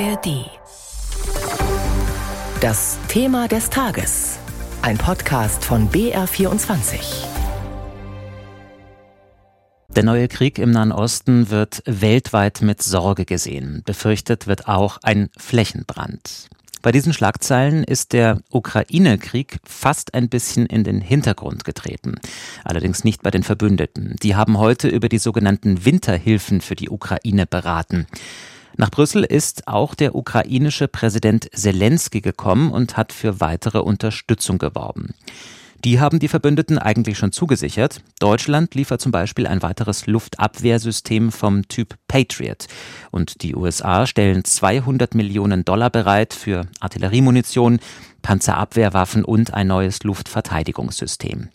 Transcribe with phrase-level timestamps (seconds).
[0.00, 0.50] ARD.
[2.60, 4.38] Das Thema des Tages.
[4.82, 6.96] Ein Podcast von BR24.
[9.94, 13.82] Der neue Krieg im Nahen Osten wird weltweit mit Sorge gesehen.
[13.84, 16.48] Befürchtet wird auch ein Flächenbrand.
[16.82, 22.16] Bei diesen Schlagzeilen ist der Ukraine-Krieg fast ein bisschen in den Hintergrund getreten.
[22.64, 24.16] Allerdings nicht bei den Verbündeten.
[24.22, 28.06] Die haben heute über die sogenannten Winterhilfen für die Ukraine beraten.
[28.76, 35.14] Nach Brüssel ist auch der ukrainische Präsident Zelensky gekommen und hat für weitere Unterstützung geworben.
[35.84, 38.00] Die haben die Verbündeten eigentlich schon zugesichert.
[38.18, 42.66] Deutschland liefert zum Beispiel ein weiteres Luftabwehrsystem vom Typ Patriot.
[43.10, 47.80] Und die USA stellen 200 Millionen Dollar bereit für Artilleriemunition,
[48.22, 51.50] Panzerabwehrwaffen und ein neues Luftverteidigungssystem.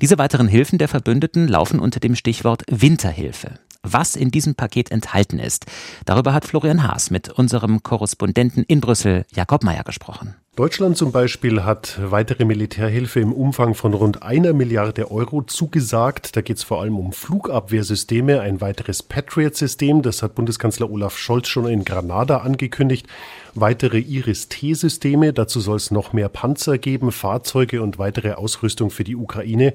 [0.00, 5.38] Diese weiteren Hilfen der Verbündeten laufen unter dem Stichwort Winterhilfe was in diesem Paket enthalten
[5.38, 5.66] ist.
[6.04, 10.34] Darüber hat Florian Haas mit unserem Korrespondenten in Brüssel, Jakob Mayer, gesprochen.
[10.58, 16.34] Deutschland zum Beispiel hat weitere Militärhilfe im Umfang von rund einer Milliarde Euro zugesagt.
[16.34, 21.46] Da geht es vor allem um Flugabwehrsysteme, ein weiteres Patriot-System, das hat Bundeskanzler Olaf Scholz
[21.46, 23.06] schon in Granada angekündigt,
[23.54, 29.14] weitere Iris-T-Systeme, dazu soll es noch mehr Panzer geben, Fahrzeuge und weitere Ausrüstung für die
[29.14, 29.74] Ukraine.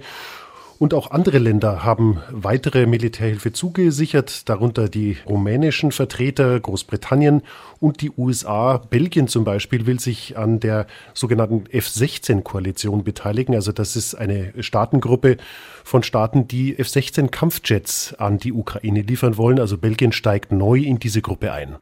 [0.83, 7.41] Und auch andere Länder haben weitere Militärhilfe zugesichert, darunter die rumänischen Vertreter, Großbritannien
[7.79, 8.79] und die USA.
[8.89, 13.55] Belgien zum Beispiel will sich an der sogenannten F-16-Koalition beteiligen.
[13.55, 15.37] Also das ist eine Staatengruppe
[15.85, 19.61] von Staaten, die F-16-Kampfjets an die Ukraine liefern wollen.
[19.61, 21.77] Also Belgien steigt neu in diese Gruppe ein.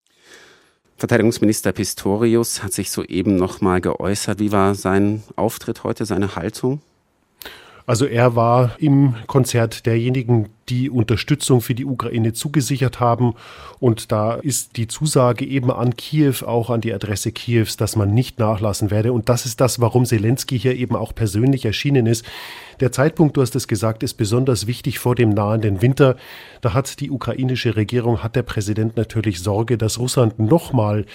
[0.98, 4.38] Verteidigungsminister Pistorius hat sich soeben noch mal geäußert.
[4.38, 6.82] Wie war sein Auftritt heute, seine Haltung?
[7.92, 13.34] Also er war im Konzert derjenigen, die Unterstützung für die Ukraine zugesichert haben.
[13.80, 18.14] Und da ist die Zusage eben an Kiew, auch an die Adresse Kiews, dass man
[18.14, 19.12] nicht nachlassen werde.
[19.14, 22.26] Und das ist das, warum Zelensky hier eben auch persönlich erschienen ist.
[22.80, 26.16] Der Zeitpunkt, du hast es gesagt, ist besonders wichtig vor dem nahenden Winter.
[26.62, 31.06] Da hat die ukrainische Regierung, hat der Präsident natürlich Sorge, dass Russland nochmal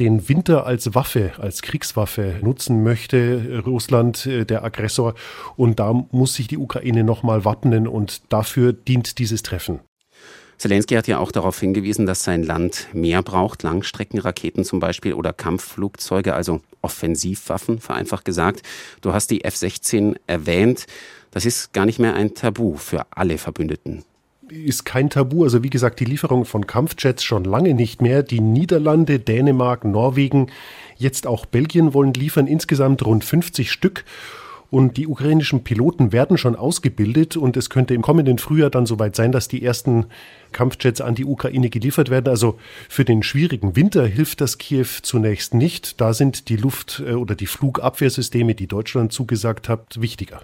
[0.00, 3.62] den Winter als Waffe, als Kriegswaffe nutzen möchte.
[3.64, 5.14] Russland, äh, der Aggressor.
[5.56, 9.80] Und da muss sich die Ukraine nochmal wappnen und dafür dient dient dieses Treffen?
[10.58, 15.32] Zelensky hat ja auch darauf hingewiesen, dass sein Land mehr braucht, Langstreckenraketen zum Beispiel oder
[15.32, 18.62] Kampfflugzeuge, also Offensivwaffen, vereinfacht gesagt.
[19.00, 20.86] Du hast die F-16 erwähnt.
[21.30, 24.04] Das ist gar nicht mehr ein Tabu für alle Verbündeten
[24.48, 25.44] ist kein Tabu.
[25.44, 28.22] Also wie gesagt, die Lieferung von Kampfjets schon lange nicht mehr.
[28.22, 30.48] Die Niederlande, Dänemark, Norwegen,
[30.98, 34.04] jetzt auch Belgien wollen liefern insgesamt rund 50 Stück.
[34.72, 39.14] Und die ukrainischen Piloten werden schon ausgebildet und es könnte im kommenden Frühjahr dann soweit
[39.14, 40.06] sein, dass die ersten
[40.52, 42.30] Kampfjets an die Ukraine geliefert werden.
[42.30, 46.00] Also für den schwierigen Winter hilft das Kiew zunächst nicht.
[46.00, 50.40] Da sind die Luft- äh, oder die Flugabwehrsysteme, die Deutschland zugesagt hat, wichtiger.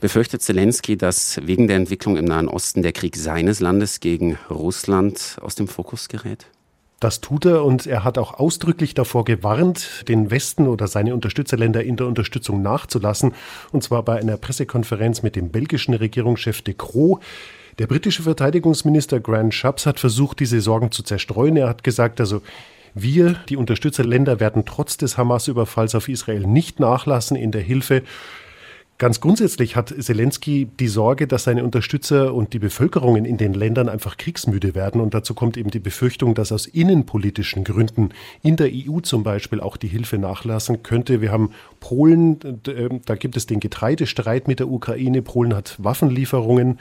[0.00, 5.36] Befürchtet Zelensky, dass wegen der Entwicklung im Nahen Osten der Krieg seines Landes gegen Russland
[5.42, 6.46] aus dem Fokus gerät?
[7.04, 11.84] Das tut er und er hat auch ausdrücklich davor gewarnt, den Westen oder seine Unterstützerländer
[11.84, 13.34] in der Unterstützung nachzulassen.
[13.72, 17.18] Und zwar bei einer Pressekonferenz mit dem belgischen Regierungschef de Croo.
[17.78, 21.58] Der britische Verteidigungsminister Grant Shapps hat versucht, diese Sorgen zu zerstreuen.
[21.58, 22.40] Er hat gesagt, also
[22.94, 28.02] wir, die Unterstützerländer, werden trotz des Hamas-Überfalls auf Israel nicht nachlassen in der Hilfe.
[29.04, 33.90] Ganz grundsätzlich hat Zelensky die Sorge, dass seine Unterstützer und die Bevölkerungen in den Ländern
[33.90, 34.98] einfach kriegsmüde werden.
[34.98, 39.60] Und dazu kommt eben die Befürchtung, dass aus innenpolitischen Gründen in der EU zum Beispiel
[39.60, 41.20] auch die Hilfe nachlassen könnte.
[41.20, 41.50] Wir haben
[41.80, 42.38] Polen,
[43.04, 45.20] da gibt es den Getreidestreit mit der Ukraine.
[45.20, 46.78] Polen hat Waffenlieferungen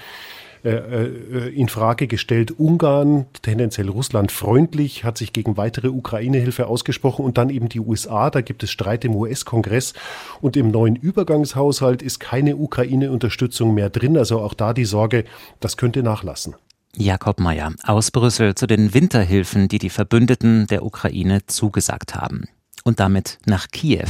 [0.63, 2.57] äh, äh, in Frage gestellt.
[2.57, 8.29] Ungarn, tendenziell Russland freundlich, hat sich gegen weitere Ukraine-Hilfe ausgesprochen und dann eben die USA.
[8.29, 9.93] Da gibt es Streit im US-Kongress
[10.39, 14.17] und im neuen Übergangshaushalt ist keine Ukraine-Unterstützung mehr drin.
[14.17, 15.25] Also auch da die Sorge,
[15.59, 16.55] das könnte nachlassen.
[16.95, 22.47] Jakob Mayer aus Brüssel zu den Winterhilfen, die die Verbündeten der Ukraine zugesagt haben
[22.83, 24.09] und damit nach Kiew.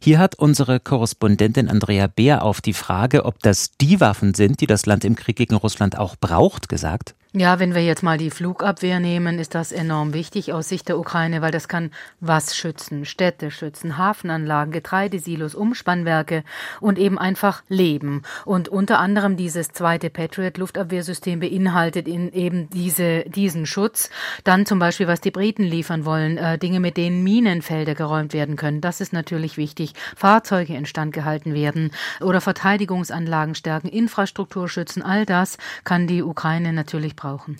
[0.00, 4.66] Hier hat unsere Korrespondentin Andrea Beer auf die Frage, ob das die Waffen sind, die
[4.66, 7.14] das Land im Krieg gegen Russland auch braucht, gesagt.
[7.34, 10.98] Ja, wenn wir jetzt mal die Flugabwehr nehmen, ist das enorm wichtig aus Sicht der
[10.98, 11.90] Ukraine, weil das kann
[12.20, 16.44] was schützen, Städte schützen, Hafenanlagen, Getreidesilos, Umspannwerke
[16.80, 18.20] und eben einfach Leben.
[18.44, 24.10] Und unter anderem dieses zweite Patriot-Luftabwehrsystem beinhaltet in eben diese, diesen Schutz.
[24.44, 28.56] Dann zum Beispiel, was die Briten liefern wollen, äh, Dinge, mit denen Minenfelder geräumt werden
[28.56, 28.82] können.
[28.82, 29.94] Das ist natürlich wichtig.
[30.16, 35.02] Fahrzeuge instand gehalten werden oder Verteidigungsanlagen stärken, Infrastruktur schützen.
[35.02, 37.56] All das kann die Ukraine natürlich brauchen.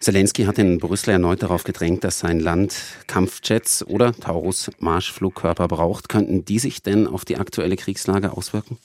[0.00, 2.76] Zelensky hat in Brüssel erneut darauf gedrängt, dass sein Land
[3.08, 6.08] Kampfjets oder Taurus-Marschflugkörper braucht.
[6.08, 8.78] Könnten die sich denn auf die aktuelle Kriegslage auswirken?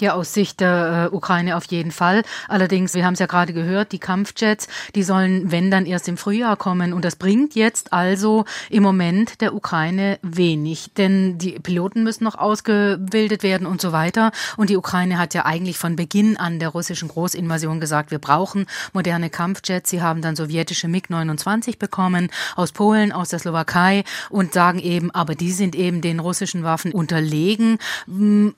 [0.00, 2.22] Ja, aus Sicht der äh, Ukraine auf jeden Fall.
[2.48, 6.16] Allerdings, wir haben es ja gerade gehört, die Kampfjets, die sollen, wenn dann erst im
[6.16, 6.92] Frühjahr kommen.
[6.92, 10.90] Und das bringt jetzt also im Moment der Ukraine wenig.
[10.96, 14.32] Denn die Piloten müssen noch ausgebildet werden und so weiter.
[14.56, 18.66] Und die Ukraine hat ja eigentlich von Beginn an der russischen Großinvasion gesagt, wir brauchen
[18.92, 19.90] moderne Kampfjets.
[19.90, 25.36] Sie haben dann sowjetische MiG-29 bekommen aus Polen, aus der Slowakei und sagen eben, aber
[25.36, 27.78] die sind eben den russischen Waffen unterlegen.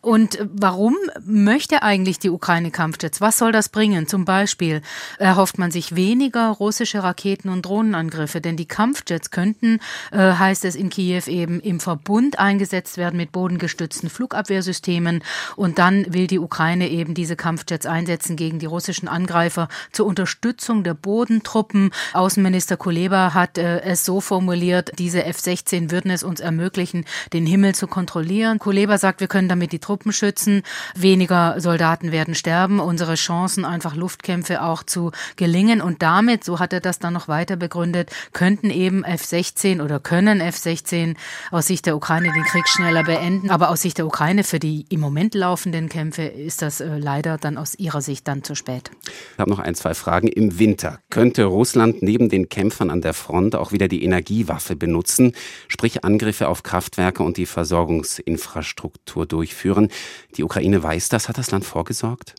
[0.00, 3.20] Und warum möchte eigentlich die Ukraine Kampfjets?
[3.20, 4.06] Was soll das bringen?
[4.06, 4.82] Zum Beispiel
[5.18, 9.80] erhofft man sich weniger russische Raketen- und Drohnenangriffe, denn die Kampfjets könnten,
[10.12, 15.22] äh, heißt es in Kiew eben, im Verbund eingesetzt werden mit bodengestützten Flugabwehrsystemen.
[15.56, 20.84] Und dann will die Ukraine eben diese Kampfjets einsetzen gegen die russischen Angreifer zur Unterstützung
[20.84, 21.90] der Bodentruppen.
[22.12, 27.74] Außenminister Kuleba hat äh, es so formuliert, diese F-16 würden es uns ermöglichen, den Himmel
[27.74, 28.58] zu kontrollieren.
[28.58, 30.62] Kuleba sagt, wir können damit die Truppen schützen.
[30.94, 35.80] Wen weniger Soldaten werden sterben, unsere Chancen, einfach Luftkämpfe auch zu gelingen.
[35.80, 40.42] Und damit, so hat er das dann noch weiter begründet, könnten eben F-16 oder können
[40.42, 41.16] F-16
[41.50, 43.48] aus Sicht der Ukraine den Krieg schneller beenden.
[43.48, 47.38] Aber aus Sicht der Ukraine für die im Moment laufenden Kämpfe ist das äh, leider
[47.38, 48.90] dann aus ihrer Sicht dann zu spät.
[49.06, 50.28] Ich habe noch ein, zwei Fragen.
[50.28, 55.32] Im Winter könnte Russland neben den Kämpfern an der Front auch wieder die Energiewaffe benutzen,
[55.68, 59.88] sprich Angriffe auf Kraftwerke und die Versorgungsinfrastruktur durchführen.
[60.36, 61.28] Die Ukraine weiß Weiß das?
[61.28, 62.34] Hat das Land vorgesorgt?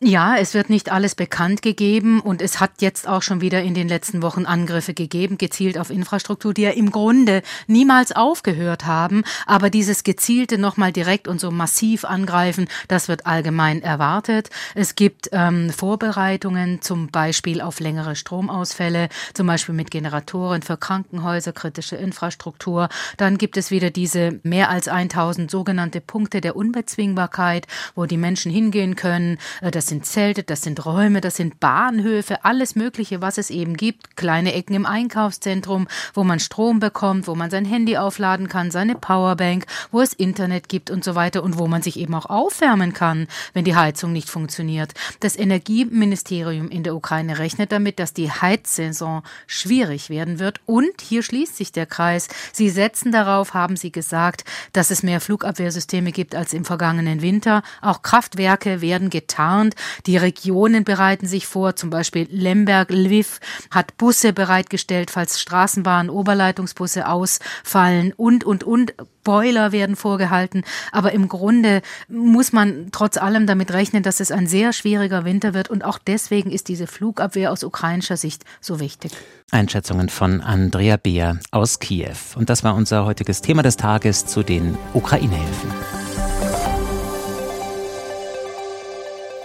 [0.00, 3.74] Ja, es wird nicht alles bekannt gegeben und es hat jetzt auch schon wieder in
[3.74, 9.22] den letzten Wochen Angriffe gegeben, gezielt auf Infrastruktur, die ja im Grunde niemals aufgehört haben.
[9.46, 14.50] Aber dieses gezielte nochmal direkt und so massiv angreifen, das wird allgemein erwartet.
[14.74, 21.52] Es gibt ähm, Vorbereitungen zum Beispiel auf längere Stromausfälle, zum Beispiel mit Generatoren für Krankenhäuser,
[21.52, 22.88] kritische Infrastruktur.
[23.16, 28.52] Dann gibt es wieder diese mehr als 1000 sogenannte Punkte der Unbezwingbarkeit, wo die Menschen
[28.52, 33.38] hingehen können äh, das sind Zelte, das sind Räume, das sind Bahnhöfe, alles Mögliche, was
[33.38, 34.16] es eben gibt.
[34.16, 38.94] Kleine Ecken im Einkaufszentrum, wo man Strom bekommt, wo man sein Handy aufladen kann, seine
[38.94, 42.92] Powerbank, wo es Internet gibt und so weiter und wo man sich eben auch aufwärmen
[42.92, 44.92] kann, wenn die Heizung nicht funktioniert.
[45.20, 51.22] Das Energieministerium in der Ukraine rechnet damit, dass die Heizsaison schwierig werden wird und hier
[51.22, 52.28] schließt sich der Kreis.
[52.52, 57.62] Sie setzen darauf, haben sie gesagt, dass es mehr Flugabwehrsysteme gibt als im vergangenen Winter.
[57.80, 59.74] Auch Kraftwerke werden getarnt geplant.
[60.06, 63.40] Die Regionen bereiten sich vor, zum Beispiel Lemberg, Lviv
[63.70, 68.94] hat Busse bereitgestellt, falls Straßenbahnen, Oberleitungsbusse ausfallen und, und, und.
[69.24, 70.64] Boiler werden vorgehalten.
[70.90, 75.54] Aber im Grunde muss man trotz allem damit rechnen, dass es ein sehr schwieriger Winter
[75.54, 75.70] wird.
[75.70, 79.12] Und auch deswegen ist diese Flugabwehr aus ukrainischer Sicht so wichtig.
[79.52, 82.16] Einschätzungen von Andrea Beer aus Kiew.
[82.34, 86.01] Und das war unser heutiges Thema des Tages zu den Ukraine-Hilfen.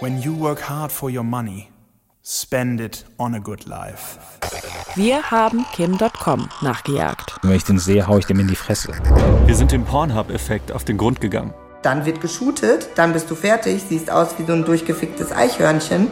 [0.00, 1.70] When you work hard for your money,
[2.22, 4.16] spend it on a good life.
[4.94, 7.34] Wir haben Kim.com nachgejagt.
[7.42, 8.92] Wenn ich den sehe, hau ich dem in die Fresse.
[9.46, 11.52] Wir sind dem Pornhub-Effekt auf den Grund gegangen.
[11.82, 16.08] Dann wird geshootet, dann bist du fertig, siehst aus wie so ein durchgeficktes Eichhörnchen.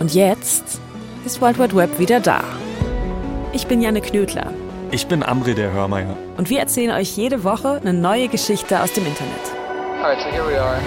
[0.00, 0.80] Und jetzt
[1.24, 2.42] ist World Wide Web wieder da.
[3.52, 4.52] Ich bin Janne Knödler.
[4.90, 6.16] Ich bin Amri der Hörmeier.
[6.36, 9.30] Und wir erzählen euch jede Woche eine neue Geschichte aus dem Internet.
[10.02, 10.80] Alright, so here we are.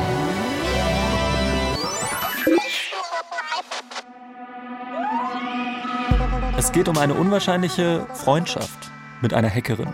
[6.55, 8.91] Es geht um eine unwahrscheinliche Freundschaft
[9.21, 9.89] mit einer Hackerin.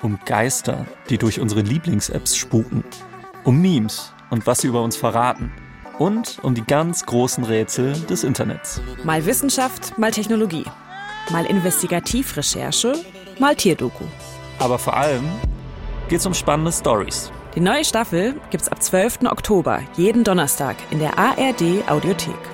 [0.00, 2.84] Um Geister, die durch unsere Lieblings-Apps spuken.
[3.44, 5.52] Um Memes und was sie über uns verraten.
[5.98, 8.80] Und um die ganz großen Rätsel des Internets.
[9.04, 10.64] Mal Wissenschaft, mal Technologie.
[11.30, 12.94] Mal Investigativrecherche,
[13.38, 14.04] mal Tierdoku.
[14.58, 15.24] Aber vor allem
[16.08, 17.30] geht es um spannende Stories.
[17.54, 19.24] Die neue Staffel gibt's ab 12.
[19.26, 22.53] Oktober jeden Donnerstag in der ARD Audiothek.